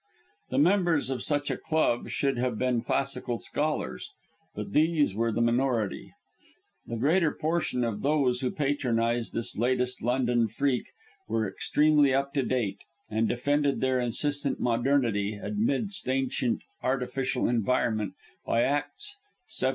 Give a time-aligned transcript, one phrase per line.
[0.49, 4.09] The members of such a club should have been classical scholars,
[4.55, 6.11] but these were in the minority.
[6.87, 10.87] The greater portion of those who patronised this latest London freak
[11.27, 12.79] were extremely up to date,
[13.11, 19.17] and defended their insistent modernity amidst ancient artificial environment by Acts
[19.51, 19.69] xvii.